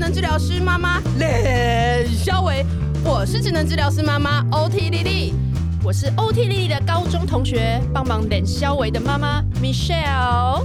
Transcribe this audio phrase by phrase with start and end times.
[0.00, 2.64] 能治疗师妈妈练肖维，
[3.04, 5.34] 我是职能治疗师妈妈 OT 莉莉，
[5.84, 10.64] 我是 OT 莉莉的高中同学，帮忙练肖维的妈妈 Michelle。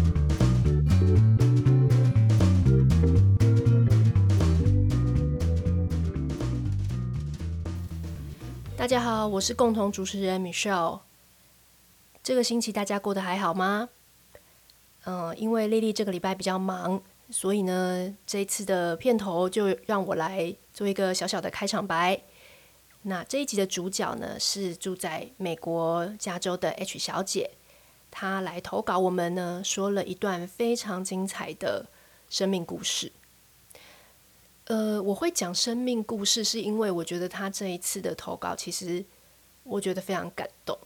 [8.78, 11.02] 大家好，我是共同主持人 Michelle。
[12.24, 13.90] 这个星期大家过得还好吗？
[15.04, 17.02] 嗯、因为莉莉这个礼拜比较忙。
[17.30, 22.22] 所以呢，这一次的片头就让我来做一个小小的开场白。
[23.02, 27.52] 那这一集的主角呢，是住在美国加州的 H 小姐，
[28.10, 31.88] 她来投稿我们呢，说了一段非常精彩的
[32.30, 33.12] 生命故事。
[34.66, 39.06] 呃，我会讲生命故事，是因为我觉得她这一次的投稿，其实
[39.64, 40.78] 我觉得非常感动。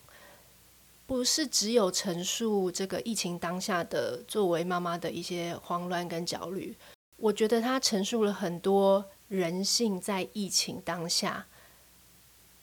[1.09, 6.77] 不是只有陈述这个疫情当下的作为妈妈的一些慌乱跟焦虑，
[7.17, 11.47] 我觉得他陈述了很多人性在疫情当下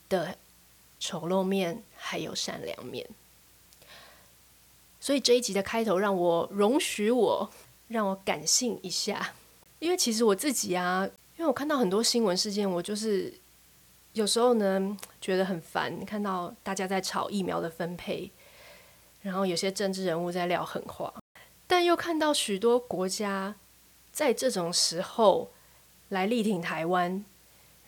[0.09, 0.39] 的
[1.01, 3.05] 丑陋面，还有善良面。
[5.01, 7.51] 所以这一集的开头，让我容许我
[7.89, 9.35] 让我感性一下，
[9.81, 11.05] 因为其实我自己啊，
[11.37, 13.35] 因为我看到很多新闻事件，我就是
[14.13, 18.31] 有时候呢觉得很烦，看到大家在吵疫苗的分配。
[19.27, 21.13] 然后有些政治人物在撂狠话，
[21.67, 23.57] 但又看到许多国家
[24.13, 25.51] 在这种时候
[26.11, 27.25] 来力挺台湾，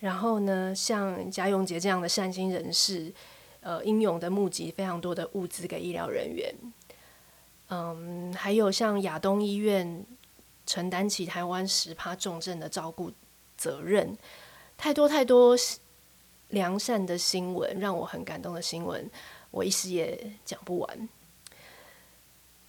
[0.01, 3.13] 然后呢，像嘉永杰这样的善心人士，
[3.61, 6.53] 呃，英勇的募集非常多的物资给医疗人员，
[7.69, 10.05] 嗯，还有像亚东医院
[10.67, 13.13] 承担起台湾十趴重症的照顾
[13.57, 14.19] 责任，
[14.77, 15.57] 太多太多
[16.49, 19.09] 良善的新闻，让我很感动的新闻，
[19.53, 21.09] 我一时也讲不完。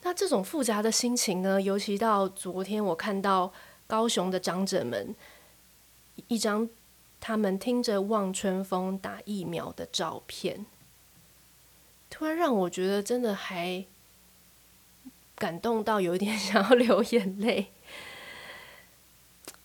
[0.02, 3.52] 那这种复杂的心情呢，尤其到昨天，我看到
[3.86, 5.14] 高雄的长者们
[6.28, 6.70] 一张
[7.20, 10.66] 他们听着望春风打疫苗的照片，
[12.10, 13.84] 突然让我觉得真的还
[15.36, 17.68] 感动到有一点 想要流眼泪。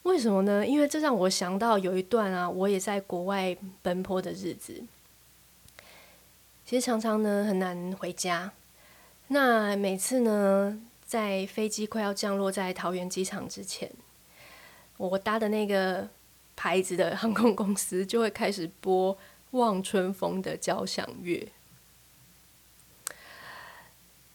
[0.02, 0.66] 为什么呢？
[0.66, 4.82] 因为这让我想到有一段啊，我也在国外奔波的日子，
[6.66, 8.52] 其实常常呢很难回家。
[9.34, 13.90] 那每次呢，在飞机快要降落在桃园机场之前，
[14.96, 16.08] 我搭的那个
[16.54, 19.12] 牌子的航空公司就会开始播
[19.50, 21.48] 《望春风》的交响乐。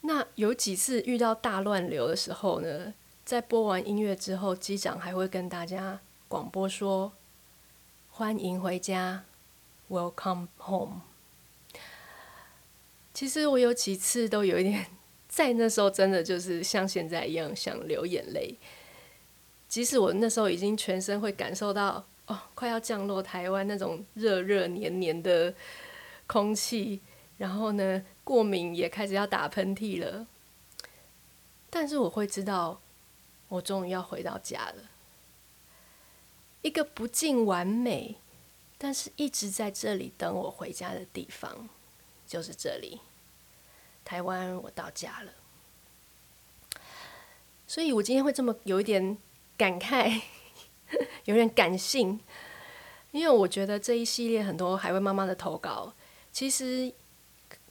[0.01, 2.93] 那有几次遇到大乱流的时候呢，
[3.23, 7.13] 在播完音乐之后，机长还会跟大家广播说
[8.11, 9.23] ：“欢迎回家
[9.89, 11.03] ，Welcome home。”
[13.13, 14.85] 其实我有几次都有一点，
[15.27, 18.57] 在那时候真的就是像现在一样想流眼泪。
[19.67, 25.53] 即使我那时候已经全身会感受到哦，快要降落台湾那种热热黏黏的
[26.25, 27.01] 空气，
[27.37, 30.25] 然后呢，过敏也开始要打喷嚏了。
[31.69, 32.81] 但是我会知道，
[33.47, 34.89] 我终于要回到家了。
[36.61, 38.15] 一个不尽完美，
[38.77, 41.69] 但是一直在这里等我回家的地方，
[42.29, 43.01] 就是这里。
[44.05, 45.33] 台湾，我到家了，
[47.67, 49.17] 所以我今天会这么有一点
[49.57, 50.21] 感慨，
[51.25, 52.19] 有点感性，
[53.11, 55.93] 因为我觉得这一系列很多海外妈妈的投稿，
[56.31, 56.91] 其实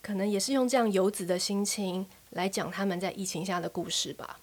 [0.03, 4.39] 可能也是用这样游子的心情来讲他们在疫情下的故事吧。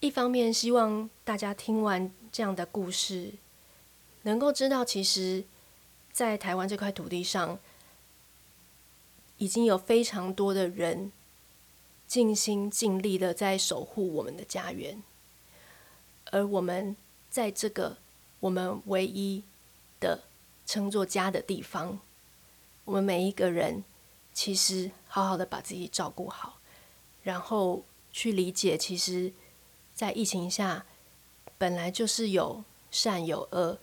[0.00, 3.34] 一方面希望大家听完这样的故事，
[4.22, 5.44] 能够知道，其实，
[6.12, 7.58] 在台湾这块土地上。
[9.42, 11.10] 已经有非常多的人
[12.06, 15.02] 尽心尽力的在守护我们的家园，
[16.30, 16.96] 而我们
[17.28, 17.96] 在这个
[18.38, 19.42] 我们唯一
[19.98, 20.22] 的
[20.64, 21.98] 称作家的地方，
[22.84, 23.82] 我们每一个人
[24.32, 26.60] 其实好好的把自己照顾好，
[27.24, 27.82] 然后
[28.12, 29.32] 去理解，其实，
[29.92, 30.86] 在疫情下
[31.58, 32.62] 本来就是有
[32.92, 33.80] 善有恶，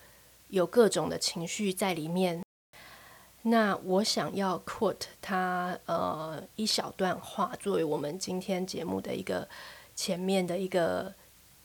[0.48, 2.42] 有各种的情绪在里面。
[3.41, 9.47] 那我想要 quote 他呃一小段话，作为我们今天节目的一个
[9.95, 11.13] 前面的一个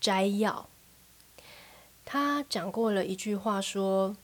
[0.00, 0.68] 摘要。
[2.04, 4.16] 他讲过了一句话说：“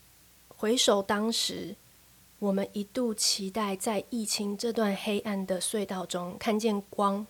[0.49, 1.75] 回首当时，
[2.39, 7.27] 我们一度期待在疫情这段黑暗的隧道中看见光，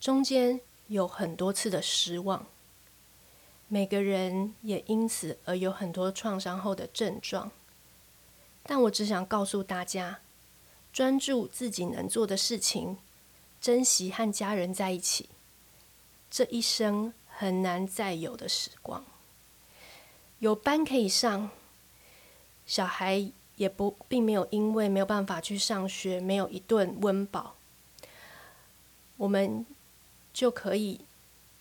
[0.00, 2.44] 中间有很多次的失望，
[3.68, 7.52] 每个人也因此而有很多创伤后的症状。”
[8.64, 10.20] 但我只想告诉大家，
[10.92, 12.98] 专注自己能做的事情，
[13.60, 15.28] 珍惜和家人在一起。
[16.30, 19.04] 这一生很难再有的时光。
[20.38, 21.50] 有班可以上，
[22.66, 27.54] 小孩也不并没有因为没有办法去上学，没有一顿温饱，
[29.16, 29.64] 我们
[30.32, 31.00] 就可以，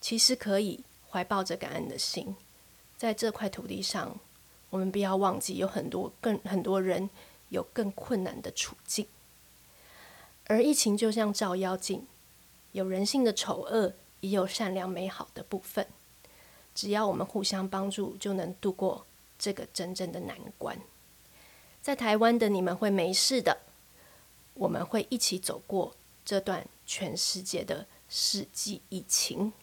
[0.02, 2.36] 其实可以怀抱着感恩的心，
[2.98, 4.20] 在这块土地上，
[4.74, 7.08] 我们不要忘记有很多更很多人
[7.50, 9.06] 有更困难的处境，
[10.48, 12.08] 而疫情就像照妖镜，
[12.72, 15.86] 有人性的丑恶，也有善良美好的部分。
[16.74, 19.06] 只要我们互相帮助，就能度过
[19.38, 20.76] 这个真正的难关。
[21.80, 23.60] 在台湾的你们会没事的，
[24.56, 25.94] 我们会一起走过
[26.26, 29.54] 这段全世界的世纪疫情。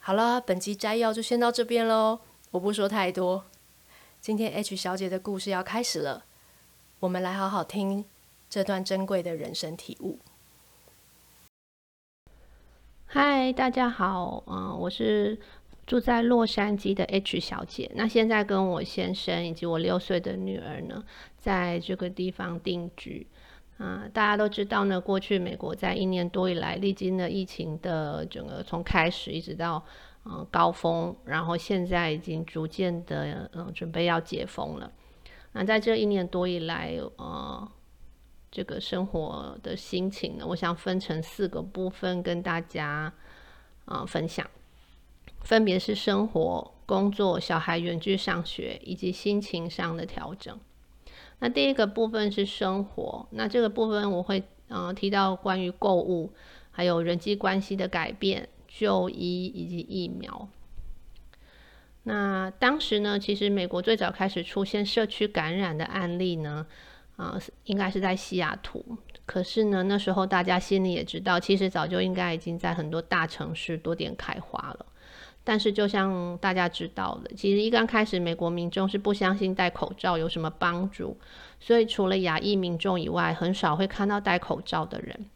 [0.00, 2.20] 好了，本集摘要就先到这边喽，
[2.52, 3.44] 我不说太多。
[4.20, 6.24] 今天 H 小姐的故事要开始了，
[6.98, 8.04] 我们来好好听
[8.48, 10.18] 这段珍贵的人生体悟。
[13.06, 15.38] 嗨，大家好，嗯，我是
[15.86, 17.88] 住在洛杉矶的 H 小姐。
[17.94, 21.04] 那现在跟我先生以及我六岁的女儿呢，
[21.38, 23.24] 在这个地方定居。
[23.78, 29.82] 啊、大家都知道呢，过去美国在一年多以来历经了疫情的整个从开始一直到
[30.30, 34.92] 嗯高峰，然后现在已经逐渐的嗯准备要解封了。
[35.52, 37.68] 那在这一年多以来，呃、
[38.50, 43.12] 这个生活的心情呢，我想分成四个部分跟大家
[43.86, 44.48] 啊、分享，
[45.40, 50.56] 分别是生活、工作、小孩远距上学以及心情上的调整。
[51.40, 56.32] 那第一个部分是生活，那这个部分我会嗯、提到关于购物，
[56.70, 60.48] 还有人际关系的改变、就医以及疫苗。
[62.04, 66.66] 那当时呢，其实美国最早开始出现社区感染的案例呢。
[67.16, 68.82] 啊、应该是在西雅图。
[69.26, 74.86] 可是呢，那时候大家心里也知道，其实早就应该已经在很多大城市多点开花了。
[75.44, 81.14] 但是，就像大家知道的，其实一刚开始，美国民众是不相信戴口罩有什么帮助，
[81.60, 85.26] 所以除了亚裔民众以外，很少会看到戴口罩的人。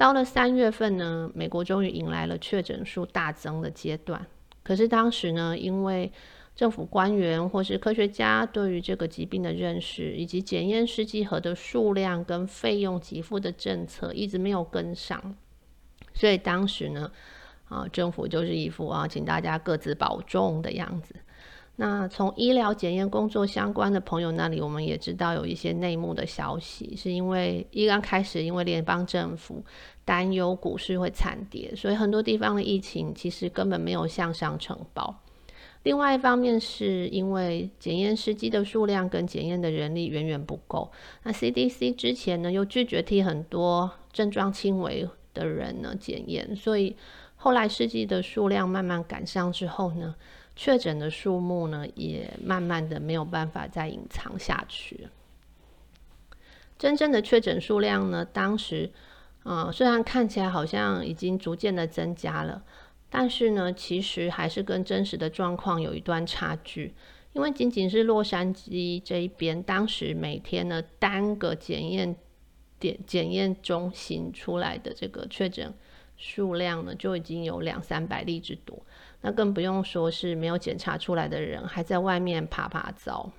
[0.00, 4.26] 到了三月份呢，美国终于迎来了确诊数大增的阶段。
[4.62, 6.10] 可是当时呢，因为
[6.56, 15.36] 政府官员或是科学家对于这个疾病的认识，以及检验试剂盒的数量跟费用给付的政策一直没有跟上，
[16.14, 17.12] 所以当时呢，
[17.68, 21.14] 啊，政府就是一副啊，请大家各自保重的样子。
[21.76, 29.64] 那从医疗检验工作相关的朋友那里，我们也知道有一些内幕的消息，是因为一刚开始，因为联邦政府
[30.04, 35.22] 担忧股市会惨跌，所以很多地方的疫情其实根本没有向上承包。
[35.84, 40.90] 另外一方面，是因为检验试剂的数量跟检验的人力远远不够。
[41.22, 46.96] 那 CDC 之前呢，又拒绝替很多症状轻微的人呢检验，所以
[47.36, 50.14] 后来试剂的数量慢慢赶上之后呢，
[50.54, 55.08] 确诊的数目呢也慢慢的没有办法再隐藏下去。
[56.78, 58.90] 真正的确诊数量呢，当时
[59.42, 62.62] 啊、呃，虽然看起来好像已经逐渐的增加了。
[63.12, 66.94] 但是呢，其实还是跟真实的状况有一段差距，
[67.32, 72.14] 因为仅仅是洛杉矶这一边，当时每天呢单个检验
[72.78, 75.74] 点检验中心出来的这个确诊
[76.16, 78.80] 数量呢，就已经有两三百例之多，
[79.22, 83.32] 那更不用说是没有检查出来的人还在外面趴趴走。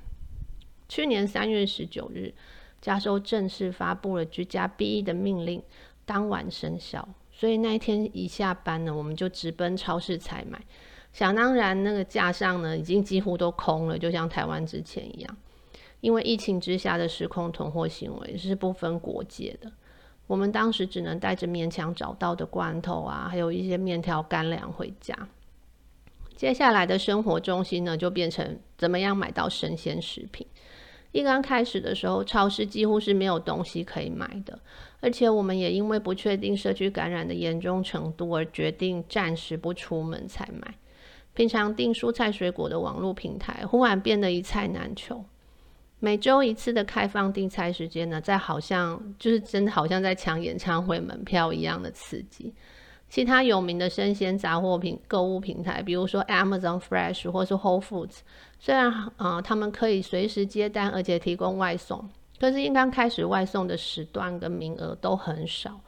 [0.90, 2.34] 去年三月十九日，
[2.82, 5.64] 加州正式发布了居家避疫的命令，
[6.06, 7.08] 当晚生效。
[7.32, 10.62] 所以那一天一下班呢，我们就直奔超市采买。
[11.14, 15.38] 想当然，那个架上呢已经几乎都空了，就像台湾之前一样。
[16.00, 19.72] 因为疫情之下的失控囤货行为是不分国界的。
[20.28, 25.16] 我们当时只能带着勉强找到的罐头啊，还有一些面条、干粮回家。
[26.36, 30.48] 接下来的生活重心呢，就变成怎么样买到生鲜食品。
[31.12, 34.58] 一刚开始的时候，超市几乎是没有东西可以买的，
[35.02, 40.74] 而且我们也因为不确定社区感染的严重程度而决定暂时不出门采买。
[41.34, 45.24] 平常订蔬菜水果的网络平台忽然变得一菜难求，
[46.00, 52.54] 每周一次的开放订菜时间呢，在好像就是真的好像在抢演唱会门票一样的刺激。
[53.12, 58.20] 其他有名的生鲜杂货品购物平台，比如说 Amazon Fresh 或是 Whole Foods，
[58.58, 65.82] 虽然啊、他们可以随时接单，而且提供外送，可是应刚开始外送的时段跟名额都很少，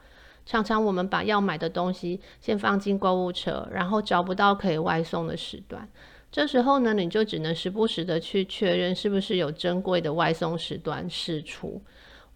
[0.46, 5.88] 常常我们把要买的东西先放进购物车，然后找不到可以外送的时段，
[6.30, 11.82] 这时候呢，你就只能时不时的去确认是不是有珍贵的外送时段释出。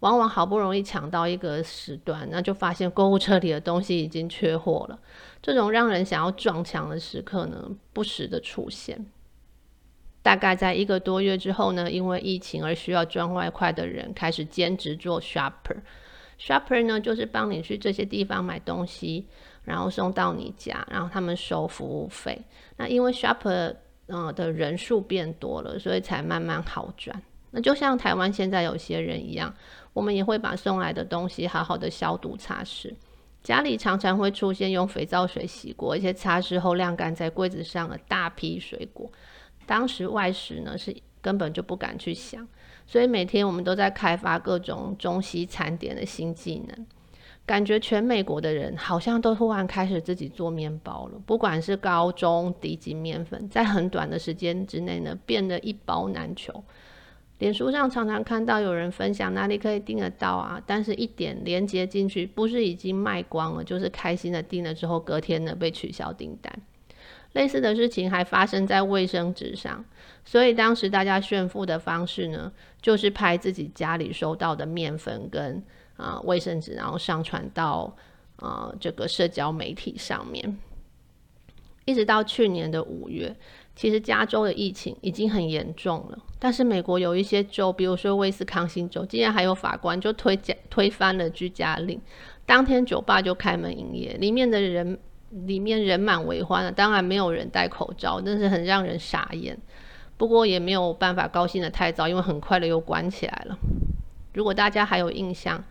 [0.00, 4.98] 往往好不容易抢到一个时段，那就发现购物车里的东西已经缺货了。
[5.42, 9.06] 这种让人想要撞墙的时刻呢，不时的出现。
[10.22, 15.76] 大概在一个多月之后呢，因为疫情而需要赚外快的人开始兼职做 shopper。
[16.38, 19.26] shopper 呢，就是帮你去这些地方买东西，
[19.64, 22.40] 然后送到你家，然后他们收服务费。
[22.76, 23.74] 那因为 shopper
[24.06, 27.20] 呃的人数变多了，所以才慢慢好转。
[27.50, 29.54] 那就像台湾现在有些人一样，
[29.98, 32.94] 我们也会把送来的东西好好的消毒擦拭。
[33.42, 39.10] 家里常常会出现用肥皂水洗过，而且擦拭后晾干在柜子上的大批水果。
[39.66, 42.46] 当时外食呢是根本就不敢去想，
[42.86, 46.86] 所以每天我们都在开发各种中西餐点的新技能。
[47.44, 56.62] 感觉全美国的人好像都突然开始自己做面包了，不管是高中低级面粉，在很短的时间之内呢变得一包难求。
[57.38, 66.52] 脸书上常常看到有人分享哪里可以订得到啊，但是一点连接进去，不是已经卖光了，就是开心的订了之后，隔天呢被取消订单。
[67.34, 69.84] 类似的事情还发生在卫生纸上，
[70.24, 75.62] 所以当时大家炫富的方式呢，就是拍自己家里收到的面粉跟
[75.96, 77.94] 啊、卫生纸，然后上传到
[78.36, 80.58] 啊、呃、这个社交媒体上面。
[81.84, 83.34] 一直到去年的五月，
[83.78, 90.36] 其实加州的疫情已经很严重了，但是美国有一些州，比如说威斯康星州，竟然还有法官就推
[90.68, 92.00] 推翻了居家令，
[92.44, 94.98] 当天酒吧就开门营业，里面的人。
[95.44, 99.54] 里面人满为患了，当然没有人戴口罩，但是很让人傻眼。
[100.16, 103.58] 不过也没有办法高兴得太早，因为很快的又关起来了。
[104.32, 105.62] 如果大家还有印象，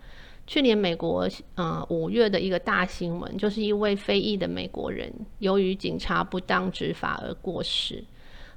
[0.47, 8.01] 去年美国呃五月的一个大新闻，就是一位非裔的美国人由于警察不当执法而过世，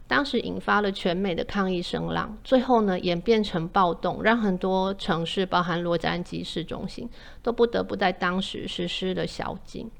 [0.06, 7.10] 当时引发了全美的抗议声浪，最后呢演变成暴动，让很多城市，包含洛杉矶市中心，
[7.42, 9.90] 都不得不在当时实施了宵禁。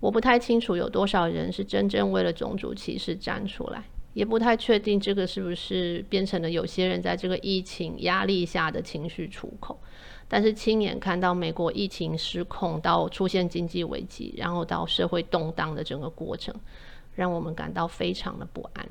[0.00, 3.82] 我不太清楚有多少人是真正为了种族歧视站出来，
[4.12, 9.80] 也不太确定这个是不是变成了有些人在这个疫情压力下的情绪出口。
[10.28, 16.54] 但是亲眼看到美国疫情失控到出现经济危机，然后到社会动荡的整个过程，
[17.14, 18.86] 让我们感到非常的不安。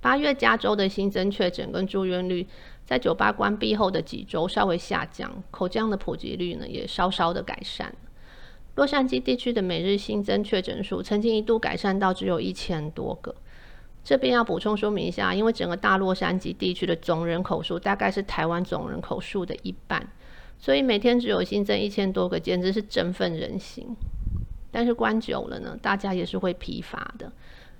[0.00, 2.46] 八月加州的新增确诊跟住院率
[2.84, 7.94] 在酒吧关闭后的几周稍微下降，口腔的普及率呢也稍稍的改善。
[8.74, 13.34] 洛杉矶地区的每日新增确诊数曾经一度改善到只有一千多个。
[14.04, 20.06] 这边要补充说明一下，因为整个大洛杉矶地区的总人口数大概是台湾总人口数的一半，
[20.58, 23.86] 所以每天只有新增一千多个，简直是振奋人心。
[24.70, 27.30] 但是关久了呢，大家也是会疲乏的。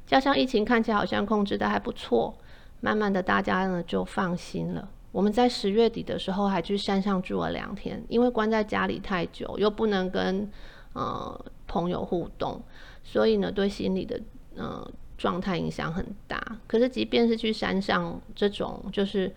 [0.06, 2.36] 加上疫情看起来好像控制得还不错，
[2.80, 4.88] 慢慢的大家呢就放心了。
[5.10, 10.48] 我们在十月底的时候还去山上住了两天，因为关在家里太久，又不能跟
[10.92, 12.62] 呃，朋友互动，
[13.02, 14.20] 所以呢，对心理的
[14.56, 14.86] 呃
[15.22, 16.36] 状态影响很大。
[16.66, 19.32] 可是，即便是去山上这种就是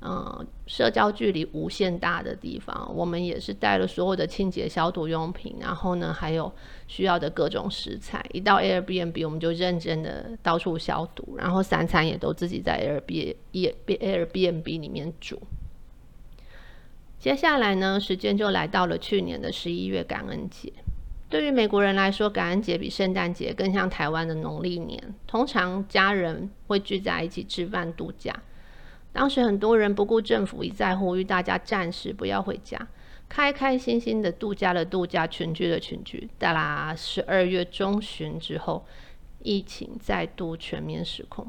[0.00, 6.52] 呃社交距离无限大的地方，我们也是带了所有的清洁消毒用品，然后呢，还有
[6.88, 8.20] 需要的各种食材。
[8.32, 15.40] 一到 Airbnb，我们就认真的到处消毒，然后三餐也都自己在 Airbnb Airbnb 里面煮。
[17.20, 20.72] 接下来呢，时间就来到了去年的十一月感恩节。
[21.30, 25.14] 对于美国人来说，感恩节比圣诞节更像台湾的农历年。
[25.28, 28.34] 通常家人会聚在一起吃饭度假。
[29.12, 32.84] 当时很多人不顾政府一再呼吁大家暂时不要回家，
[33.28, 36.28] 开开心心的度假的度假，群聚的群聚。
[36.36, 38.84] 到啦，十二月中旬之后，
[39.44, 41.48] 疫情再度全面失控。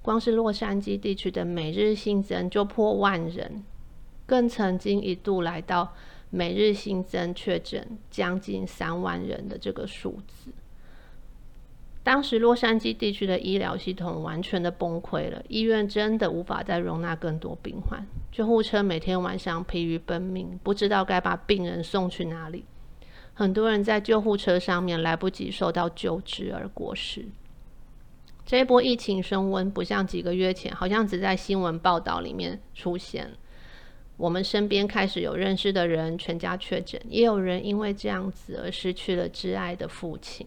[0.00, 3.62] 光是洛杉矶地区的每日新增就破万人，
[4.24, 5.94] 更曾经一度来到。
[6.30, 10.52] 每日新增确诊将近三万人的这个数字，
[12.04, 22.64] 当时洛杉矶地区的医疗系统完全的崩溃了，医院真的无法再容纳更多病患，救护车每天晚上疲于奔命，不知道该把病人送去哪里，
[23.34, 27.26] 很多人在救护车上面来不及受到救治而过世。
[28.46, 33.32] 这一波疫情升温，不像几个月前，好像只在新闻报道里面出现。
[34.20, 40.46] 我们身边开始有认识的人全家确诊，也有人因为这样子而失去了挚爱的父亲。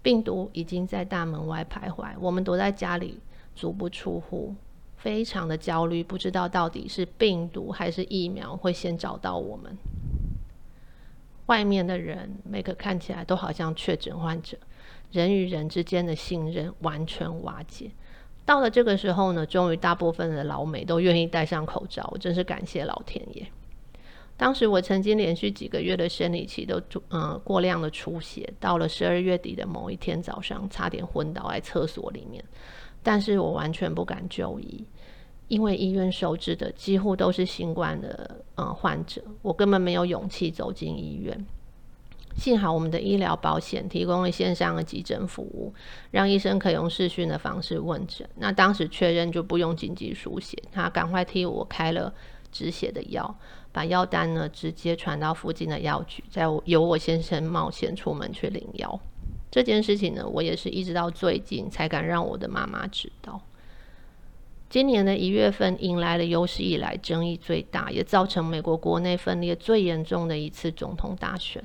[0.00, 3.18] 病毒已经在大门外徘徊，我们躲在家里
[3.56, 4.54] 足不出户，
[4.96, 9.76] 非常的焦虑，不知道到底是病毒还是疫苗会先找到我们。
[11.46, 14.56] 外面的人每个看起来都好像确诊患者，
[15.10, 17.90] 人与人之间的信任完全瓦解。
[18.44, 23.46] 到了这个时候呢，终于大部分的老美都愿意戴上口罩，我真是感谢老天爷。
[24.36, 26.78] 当时我曾经连续几个月的生理期都
[27.10, 32.42] 嗯、呃、过量的出血，到了十二月底的某一天早上，差点昏倒在厕所里面，
[33.02, 34.84] 但是我完全不敢就医，
[35.46, 41.46] 因为医院收治的几乎都是新冠的嗯、呃、患者，我根本没有勇气走进医院。
[42.36, 45.72] 幸好我们的医疗保险提供了线上的急诊服务，
[46.10, 48.28] 让医生可以用视讯的方式问诊。
[48.36, 52.12] 那当时确认就不用紧急输血，他赶快替我开了
[52.50, 53.34] 止血的药，
[53.70, 59.00] 把药单呢直接传到附近的药局，再由我先生冒险出门去领药。
[59.50, 63.40] 这件事情呢，我也是一直到最近才敢让我的妈妈知道。
[64.70, 71.62] 今年的一月份迎来了有史以来争议最大，也造成美国国内分裂最严重的一次总统大选。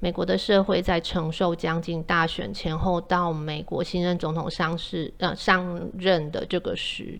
[0.00, 7.18] 美国的社会在承受将近大选前后到美国新任总统上市呃上任的这个时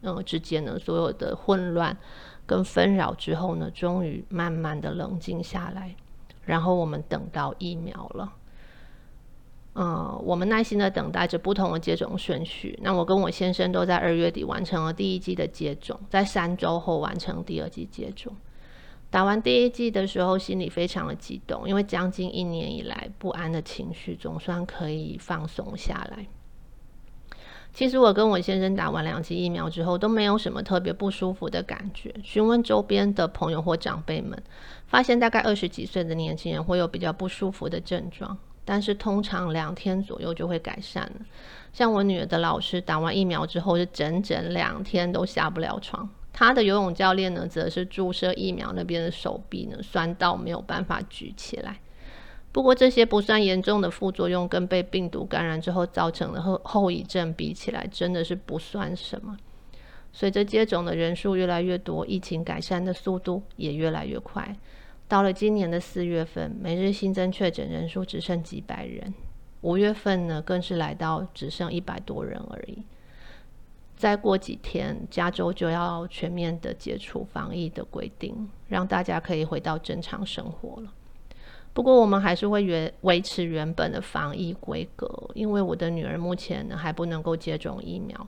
[0.00, 1.94] 呃之间呢，所有的混乱
[2.46, 5.94] 跟纷扰之后呢，终于慢慢的冷静下来，
[6.44, 8.32] 然后我们等到疫苗了。
[9.74, 12.78] 呃，我们耐心的等待着不同的接种顺序。
[12.82, 18.34] 那我跟我先生都在二月底完成了第一剂的接种，在三周后完成第二剂接种。
[19.12, 26.26] 打完第一剂的时候，心里非常的激动，因为将近一年以来不安的情绪总算可以放松下来。
[27.74, 32.14] 其实我跟我先生打完两剂疫苗之后，都没有什么特别不舒服的感觉。
[32.24, 34.42] 询问周边的朋友或长辈们，
[34.86, 41.16] 发现大概二十几岁的年轻人会有比较不舒服的症状，但是通常两天左右就会改善了。
[41.74, 46.08] 像我女儿的老师打完疫苗之后，是整整两天都下不了床。
[46.44, 51.78] 他的游泳教练呢，则是注射疫苗那边的手臂呢，酸到没有办法举起来。
[52.50, 59.36] 不过这些不算严重的副作用，跟被病毒感染之后造成的后后遗症比起来，真的是不算什么。
[60.12, 64.56] 随着接种的人数越来越多，疫情改善的速度也越来越快。
[65.06, 69.12] 到了今年的四月份，每日新增确诊人数只剩几百人；
[69.60, 72.82] 五月份呢，更是来到只剩一百多人而已。
[74.02, 80.92] 再过几天，加州就要全面的解除防疫的规定，让大家可以回到正常生活了。
[81.72, 88.26] 不过，我们还是会原维持原本的防疫规格，因为我的女儿目前呢还不能够接种疫苗，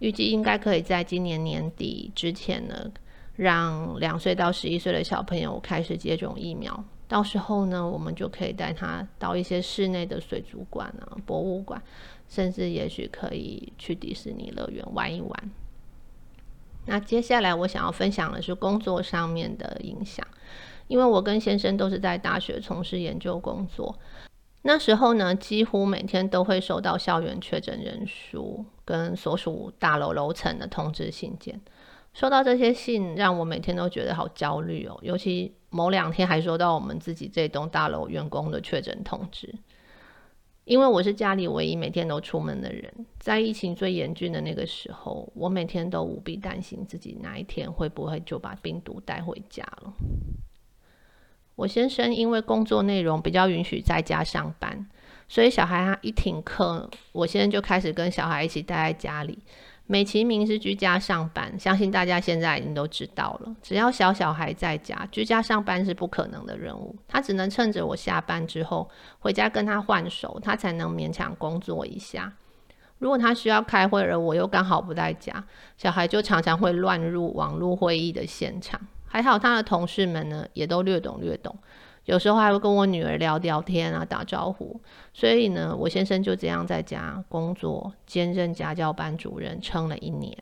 [0.00, 2.90] 预计应该可以在今年年底之前呢，
[3.36, 6.84] 让两岁到十一岁的小朋友开始接种疫苗。
[7.08, 11.82] 到时候呢，我们就可以带他到一些室内的水族馆啊、博物馆，
[12.26, 15.50] 甚至也许可以去迪士尼乐园玩一玩。
[16.86, 20.26] 那接下来我想要分享的是工作上面的影响，
[20.88, 23.98] 因为我跟先生都是在大学从事研究工作，
[24.62, 31.60] 那时候呢，几乎每天都会收到校园确诊人数跟所属大楼楼层的通知信件。
[32.12, 34.98] 收到这些信，让我每天都觉得好焦虑哦。
[35.02, 39.54] 尤其某两天还收到我们自己这栋大楼员工的确诊通知。
[40.64, 49.92] 因为我是家里唯一每天都出门的人，在疫情最严峻的那个时候，我每天都无比担心自己哪一天会不会就把病毒带回家了。
[51.56, 54.88] 我先生因为工作内容比较允许在家上班，
[55.32, 59.38] 所以小孩他一停课，我现在就开始跟小孩一起待在家里。
[59.86, 63.56] 美其名是居家上班，相信大家现在已经都知道了。
[63.62, 66.94] 只要小小孩在家，居家上班是不可能的任务。
[67.08, 68.86] 他只能趁着我下班之后
[69.20, 72.30] 回家跟他换手，他才能勉强工作一下。
[72.98, 75.42] 如果他需要开会，而我又刚好不在家，
[75.78, 78.78] 小孩就常常会乱入网络会议的现场。
[79.06, 81.56] 还好他的同事们呢，也都略懂略懂。
[82.04, 84.80] 有时候还会跟我女儿聊聊天啊，打招呼。
[85.12, 90.36] 所以呢，我先生就这样在家工作，兼任家教班主任，撑了一年。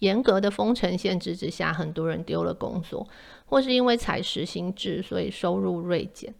[0.00, 3.08] 严格的封城限制之下，很多人丢了工作，
[3.46, 6.34] 或是因为采实薪制，所以收入锐减。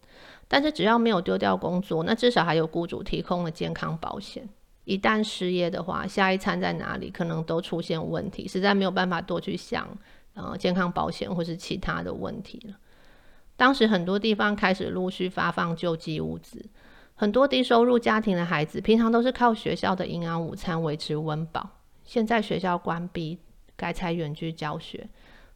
[0.47, 4.47] 但是只要没有丢掉工作，那至少还有雇主提供了健康保险。
[4.83, 9.89] 一旦失业的话，下一餐在哪里，可能都出现问题，实在没有办法多去想，
[10.35, 12.75] 呃，健康保险或是其他的问题了。
[13.57, 16.65] 当时很多地方开始陆续发放救济物资，
[17.15, 21.69] 很多低收入家庭的孩子平常都是靠学校的营养午餐维持温饱。
[22.03, 23.39] 现在学校关闭，
[23.75, 25.07] 改采远距教学，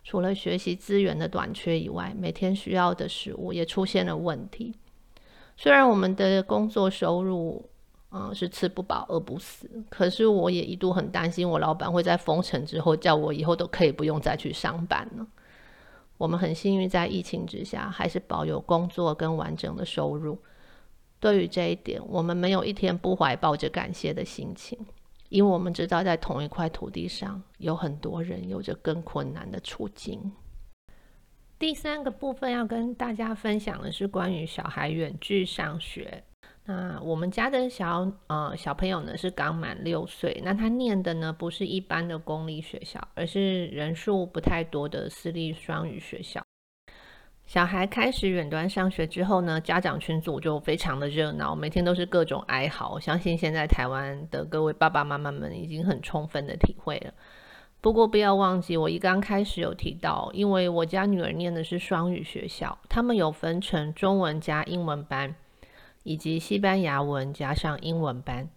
[0.03, 4.73] 除了学习资源的短缺以外，每天需要的食物也出现了问题。
[5.57, 7.69] 虽然我们的工作收入，
[8.12, 15.27] 嗯，是吃不饱饿不死，可是我也一度很担心，我老板会在封城之后叫我以后都可以不用再去上班了。
[16.19, 20.38] 我们很幸运，在疫情之下还是保有工作跟完整的收入。
[21.17, 24.77] 对于这一点，我们没有一天不怀抱着感谢的心情。
[25.29, 30.19] 因为我们知道在同一块土地上有很多人有着更困难的处境。
[31.58, 36.21] 第三个部分要跟大家分享的是关于小孩远距上学。
[36.69, 46.39] 那我们家的小呃小朋友呢是刚满六岁，那他念的呢不是一般的公立学校，而是人数不太多的私立双语学校。
[47.47, 52.91] 小孩开始远端上学之后呢，家长群组就非常的热闹，每天都是各种哀嚎。
[52.93, 57.12] 我相信现在台湾的各位爸爸妈妈们已经很充分的体会了。
[57.82, 65.34] 不过不要忘记，我一刚开始有提到，因为我家女儿念的是双语学校，他们有分成中文加英文班。
[66.03, 68.49] 以及西班牙文加上英文班，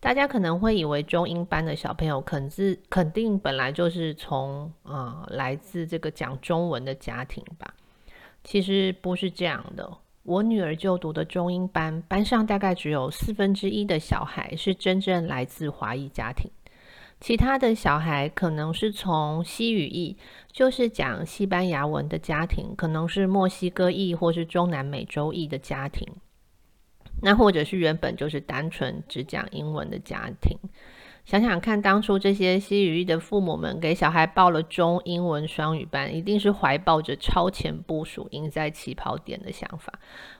[0.00, 7.74] 大家可能会以为中英班的小朋友肯自肯定本来就是从啊、来自这个讲中文的家庭吧？
[8.42, 9.90] 其实不是这样的。
[10.22, 16.50] 我女儿就读的中英班，班上大概只有四分之一的小孩是真正来自华裔家庭，
[17.20, 20.16] 其他的小孩可能是从西语裔，
[20.52, 26.06] 就是讲西班牙文的家庭，可能是墨西哥裔或是中南美洲裔的家庭。
[27.22, 30.56] 那或者是原本就是单纯只讲英文的家庭，
[31.24, 39.92] 想想看，当初这些西语裔的父母们给小孩报了中英文双语班，一定是怀抱着超前部署、赢在起跑点的想法，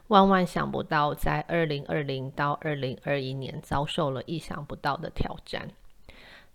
[0.08, 5.68] 万万想不到，在二零二零到二零二一年遭受了意想不到的挑战。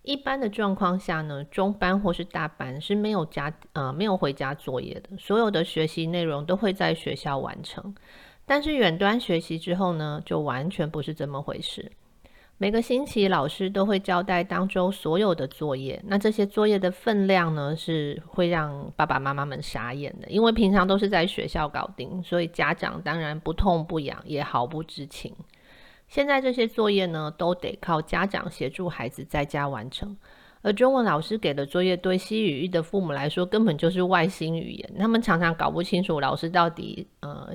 [0.02, 7.94] 一般的状况下呢，中班或是大班是没有家呃没有回家作业的，所有的学习内容都会在学校完成。
[8.46, 11.90] 但是远端学习之后呢，就完全不是这么回事。
[12.58, 25.34] 每个星期老师都会交代当周所有的作业，那这些作业的分量呢，是会让爸爸妈妈们傻眼的，因为平常都是在学校搞定，所以家长当然不痛不痒，也毫不知情。
[26.08, 30.16] 现在这些作业呢，都得靠家长协助孩子在家完成，
[30.62, 37.52] 而中文老师给的作业，对西语裔的父母来说，根本就是外星语言，他们常常搞不清楚老师到底呃。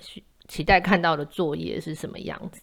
[0.52, 2.62] 期待看到的作业是什么样子？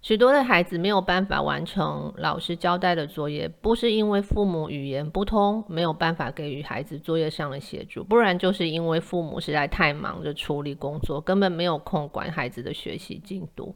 [0.00, 13.74] 许多的孩子没有办法完成老师交代的作业，不是因为父母语言不通，没有办法给予孩子作业上的协助，不然就是因为父母实在太忙着处理工作，根本没有空管孩子的学习进度。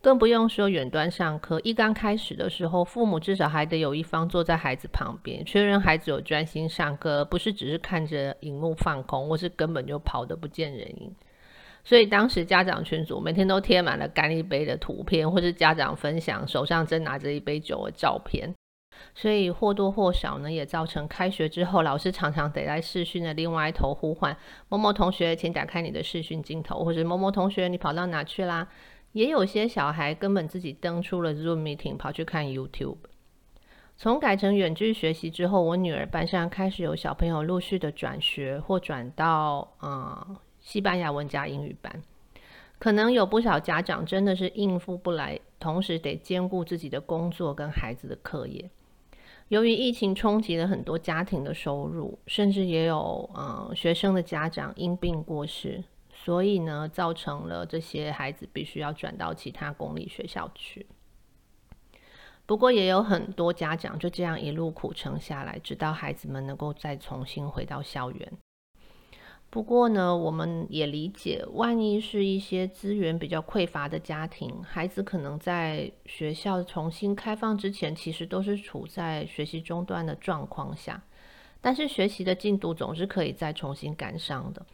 [0.00, 11.14] 更不用说远端上课，一刚开始的时候，父母至少还得有一方坐在孩子旁边，确认孩子有专心上课，不是只是看着荧幕放空，或是根本就跑得不见人影。
[11.82, 18.54] 所以当时家长群组每天都贴满了干一杯的图片，或是家长分享手上正拿着一杯酒的照片。
[19.14, 24.36] 所以或多或少呢，也造成开学之后，老师常常得在视讯的另外一头呼唤
[24.68, 28.68] 某某同学，请打开你的视讯镜头，或是某某同学，你跑到哪去啦？
[29.12, 32.98] 也有些小孩根本自己登出了 Zoom meeting，跑去看 YouTube。
[33.96, 40.36] 从改成远距学习之后，我女儿班上开始有小朋友陆续的转学或转到嗯。
[40.60, 42.02] 西班牙文加英语班，
[42.78, 48.70] 可能有不少家长真的是应付不来，同时得兼顾自己的工作跟孩子的课业。
[49.48, 60.86] 由于疫情冲击了很多家庭的收入，甚至也有呃学生的家长因病过世，所以呢，造成了这些孩子必须要转到其他公立学校去。
[62.46, 68.32] 不过也有很多家长就这样一路苦撑下来，直到孩子们能够再重新回到校园。
[69.52, 81.02] 不过呢，我们也理解，万一是一些资源比较匮乏的家庭，孩子可能在学校重新开放之前，其实都是处在学习中断的状况下。
[81.60, 84.64] 但是学习的进度总是可以再重新赶上的。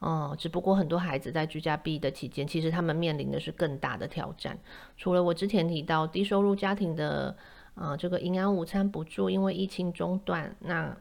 [0.00, 4.58] 嗯，只不过很多孩子在居家避的期间，其实他们面临的是更大的挑战。
[4.96, 7.36] 除了我之前提到低收入家庭的，
[7.74, 10.96] 呃，这个营养午餐补助，因为疫情中断，那。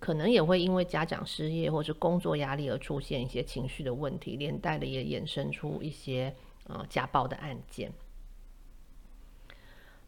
[0.00, 6.34] 可能也会因为家长失业或是工作压力而出现一些情绪的问题，连带的也衍生出一些
[6.66, 7.92] 呃家暴的案件。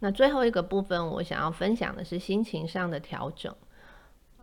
[0.00, 3.55] 那最后一个部分，我想要分享的是心情上的调整。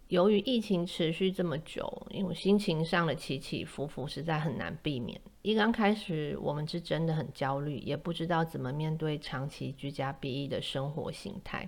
[0.07, 5.19] 由于疫情持续这么久，因为心情上的起起伏伏实在很难避免。
[5.41, 11.67] 一刚开始，我们是真的很焦虑，也不知道怎么面对长期居家避疫的生活形态。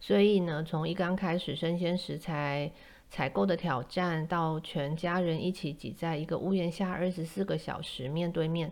[0.00, 2.72] 所以呢，从一刚开始生鲜食材。
[3.08, 8.70] 采购的挑战，到全家人一起挤在一个屋檐下二十四个小时面对面，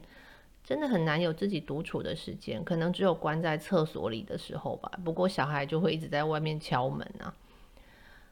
[0.62, 4.90] 真的很难有自己独处的时间，可能只有关在厕所里的时候吧。
[5.04, 7.34] 不过小孩就会一直在外面敲门啊。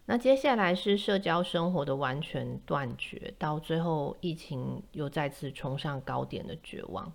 [0.05, 7.11] 那接下来是社交生活的完全断绝，到最后疫情又再次冲上高点的绝望。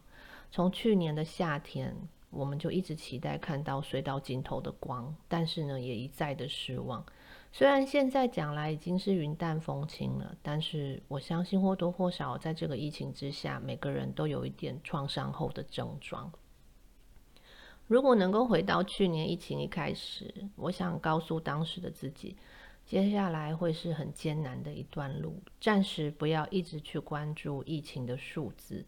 [0.49, 1.93] 从去年的夏天，
[2.29, 7.05] 我们就一直期待看到隧道尽头的光，但是呢，也一再的失望。
[7.51, 16.31] 虽然现在讲来已经是云淡风轻了，但是我相信或多或少在这个疫情之下，每个人都有一点创伤后的症状。
[17.87, 22.35] 如果能够回到去年疫情一开始，我想告诉当时的自己，
[22.85, 28.85] 接下来会是很艰难的一段路，暂时不要一直去关注疫情的数字，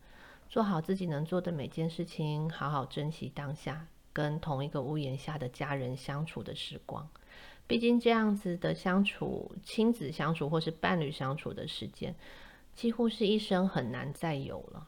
[0.47, 7.09] 做好自己能做的每件事情，好好珍惜当下跟同一个屋檐下的家人相处的时光。
[7.69, 12.15] 毕竟这样子的相处，亲子相处或是伴侣相处的时间，
[12.73, 14.87] 几乎是一生很难再有了。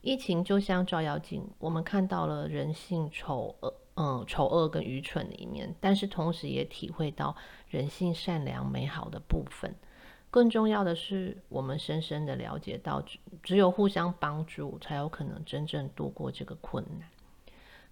[0.00, 7.36] 疫情就像照妖镜，我们看到了人性丑恶，嗯，丑恶跟愚蠢的一面，但是同时也体会到
[7.68, 9.74] 人性善良美好的部分。
[10.30, 17.06] 更重要的是，我们深深的了解到，只只有互相帮助，才有可能真正度过这个困难。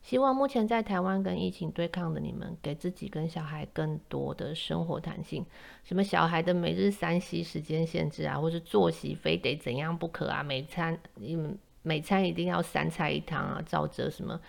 [0.03, 5.45] 希望目前在台湾跟疫情对抗的你们，给自己跟小孩更多的生活弹性。
[5.83, 10.45] 什么小孩的每日三息时间限制啊，或是作息非得怎样不可啊？
[10.45, 14.41] 每餐嗯每餐一定要三菜一汤啊，照着什么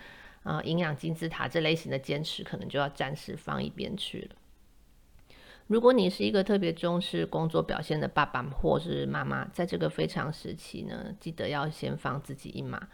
[0.43, 4.35] 啊营养金字塔这类型的坚持，可能就要暂时放一边去了。
[5.65, 12.87] 如果你是一个特别重视工作表现的爸爸或是妈妈，在这个非常时期呢，记得要先放自己一马，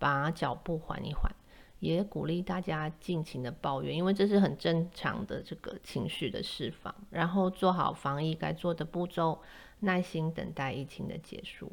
[0.00, 1.32] 把脚步缓一缓。
[1.80, 6.94] 也鼓励大家尽情的抱怨，因为这是很正常的这个情绪的释放。
[7.10, 9.38] 然后做好防疫该做的步骤，
[9.80, 11.70] 耐心等待疫情的结束。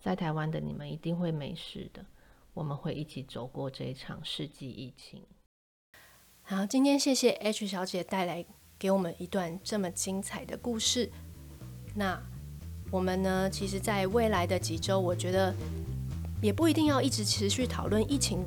[0.00, 2.04] 在台湾的你们一定会没事的，
[2.54, 5.22] 我们会一起走过这一场世纪疫情。
[6.42, 8.46] 好，今天谢谢 H 小姐带来
[8.78, 11.10] 给我们一段这么精彩的故事。
[11.94, 12.22] 那
[12.90, 15.52] 我们呢，其实在未来的几周，我觉得
[16.40, 18.46] 也不一定要一直持续讨论疫情。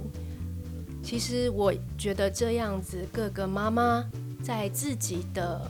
[1.02, 4.06] 其实我觉得这样子，各个妈妈
[4.44, 5.70] 在自己的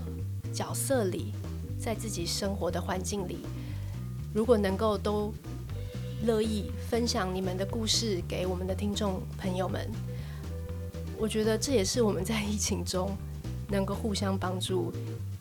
[0.51, 1.33] 角色里，
[1.79, 3.39] 在自己生活的环境里，
[4.33, 5.33] 如果能够都
[6.25, 9.89] 乐意分享你们的故事给我们的听众朋友们，
[11.17, 13.15] 我觉得这也是我们在疫情中
[13.69, 14.91] 能够互相帮助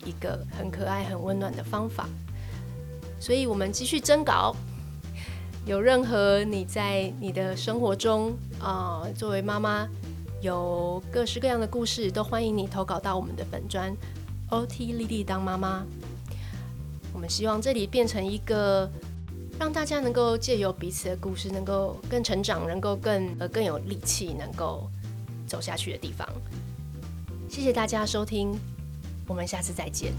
[0.04, 2.08] 一个很可爱、很温暖的方法。
[3.18, 4.54] 所以，我们继续征稿。
[5.68, 9.86] 有任何你在你的生活中啊、作为妈妈
[10.40, 13.94] 有各式各样的故事，都欢迎你投稿到我们的粉专
[14.48, 15.84] OT 丽丽当妈妈。
[17.12, 18.90] 我们希望这里变成一个
[19.60, 24.88] 让大家能够借由彼此的故事，能够更成长，能够更呃更有力气，能够
[25.46, 26.26] 走下去的地方。
[27.46, 28.58] 谢谢大家收听，
[29.26, 30.14] 我们下次再见。